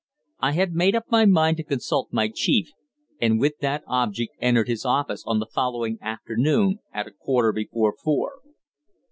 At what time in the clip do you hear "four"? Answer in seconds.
8.03-8.39